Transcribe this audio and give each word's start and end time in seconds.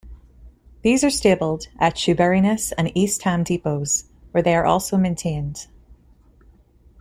These 0.81 1.03
are 1.03 1.11
stabled 1.11 1.67
at 1.77 1.93
Shoeburyness 1.93 2.73
and 2.75 2.91
East 2.97 3.21
Ham 3.21 3.43
depots, 3.43 4.05
where 4.31 4.41
they 4.41 4.55
are 4.55 4.65
also 4.65 4.97
maintained. 4.97 5.67